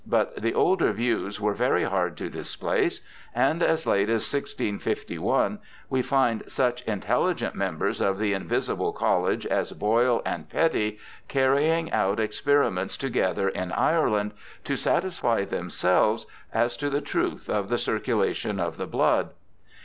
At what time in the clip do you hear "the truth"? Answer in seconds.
16.89-17.47